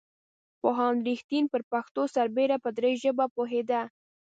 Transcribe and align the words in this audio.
پوهاند 0.61 0.99
رښتین 1.09 1.43
پر 1.51 1.61
پښتو 1.71 2.01
سربېره 2.15 2.57
په 2.63 2.69
دري 2.77 2.93
ژبه 3.03 3.25
پوهېده. 3.35 3.81